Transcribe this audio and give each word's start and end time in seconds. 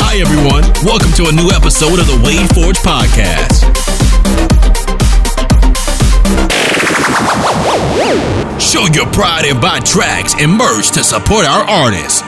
Hi, 0.00 0.18
everyone. 0.18 0.64
Welcome 0.84 1.12
to 1.12 1.28
a 1.28 1.32
new 1.32 1.50
episode 1.54 2.00
of 2.00 2.06
the 2.08 2.18
Wave 2.26 2.50
Forge 2.50 2.78
Podcast. 2.78 3.62
Show 8.60 8.86
your 8.92 9.06
pride 9.12 9.44
and 9.46 9.60
buy 9.60 9.78
tracks 9.80 10.34
and 10.40 10.52
merch 10.52 10.90
to 10.92 11.04
support 11.04 11.46
our 11.46 11.62
artists. 11.62 12.22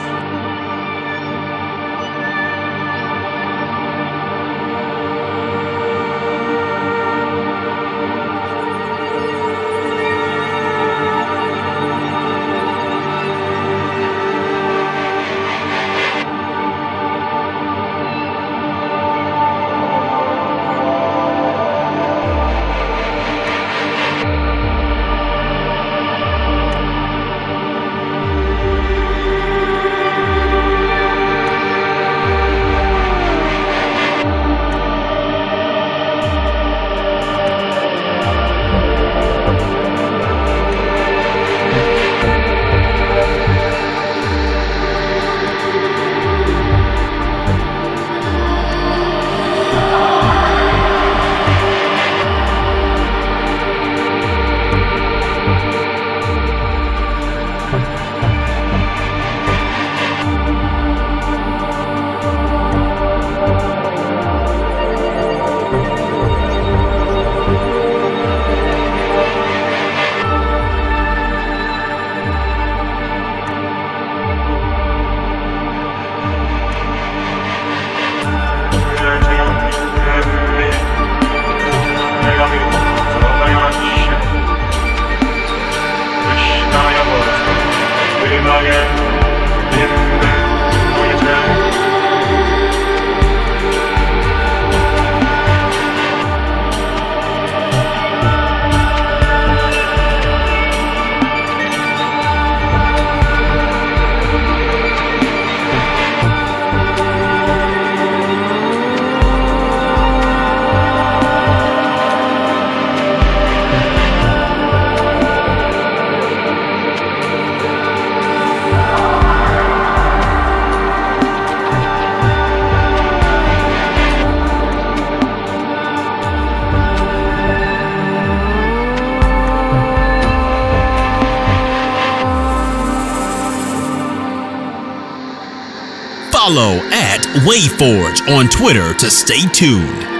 Follow 136.51 136.79
at 136.91 137.21
WaveForge 137.47 138.37
on 138.37 138.49
Twitter 138.49 138.93
to 138.95 139.09
stay 139.09 139.47
tuned. 139.53 140.20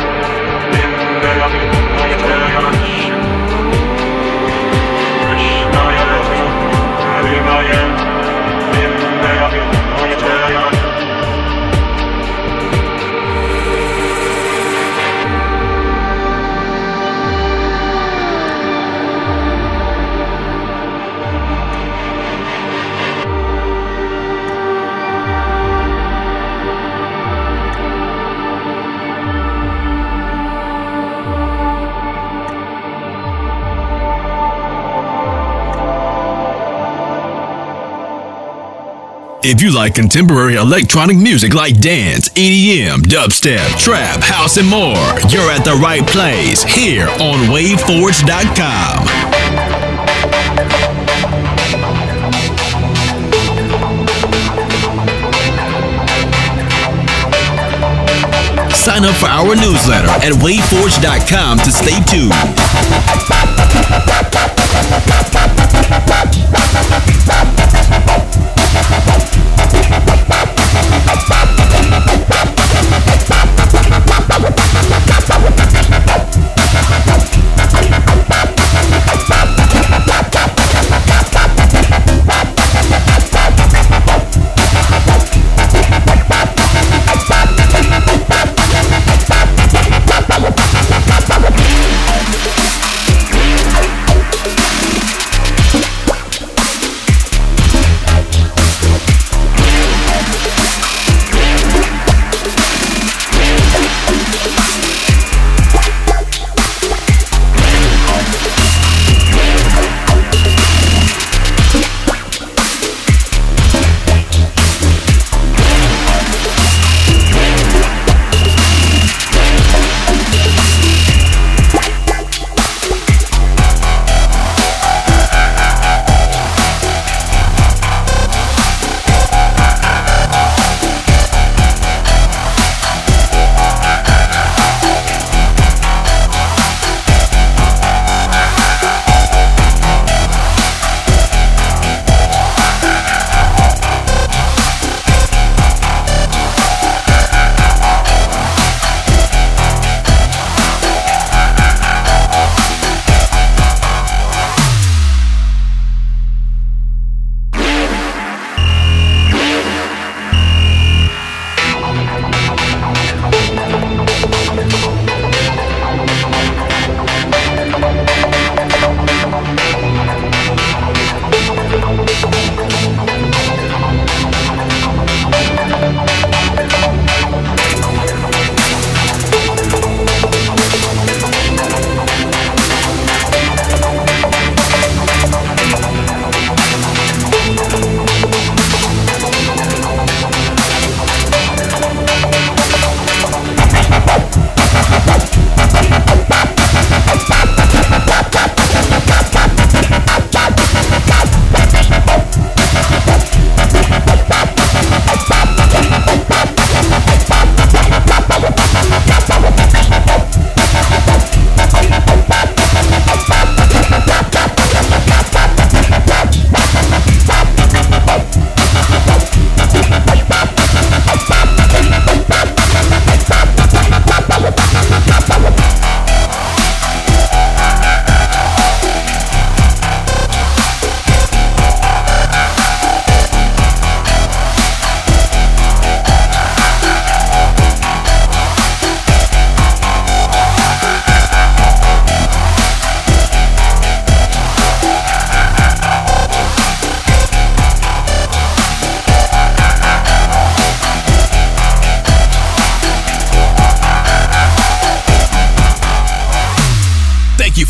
If 39.43 39.59
you 39.59 39.73
like 39.73 39.95
contemporary 39.95 40.53
electronic 40.53 41.17
music 41.17 41.55
like 41.55 41.79
dance, 41.81 42.29
EDM, 42.29 42.99
dubstep, 42.99 43.79
trap, 43.79 44.21
house, 44.21 44.57
and 44.57 44.67
more, 44.67 44.95
you're 45.29 45.49
at 45.49 45.65
the 45.65 45.79
right 45.81 46.05
place 46.05 46.61
here 46.61 47.07
on 47.07 47.49
WaveForge.com. 47.49 49.07
sign 58.75 59.05
up 59.05 59.15
for 59.15 59.27
our 59.27 59.55
newsletter 59.55 60.09
at 60.25 60.33
WaveForge.com 60.41 61.57
to 61.59 61.71
stay 61.71 62.01
tuned. 62.09 62.31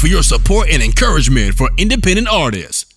For 0.02 0.08
your 0.08 0.24
support 0.24 0.68
and 0.68 0.82
encouragement 0.82 1.54
for 1.54 1.70
independent 1.78 2.28
artists. 2.28 2.91